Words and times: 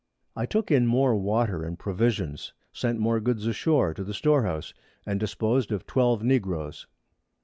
I 0.35 0.47
took 0.47 0.71
in 0.71 0.87
more 0.87 1.15
Water 1.15 1.63
and 1.63 1.77
Provisions, 1.77 2.53
sent 2.73 2.97
more 2.97 3.19
Goods 3.19 3.45
ashore 3.45 3.93
to 3.93 4.03
the 4.03 4.15
Storehouse, 4.15 4.73
and 5.05 5.19
disposed 5.19 5.71
of 5.71 5.85
12 5.85 6.23
Negroes. 6.23 6.87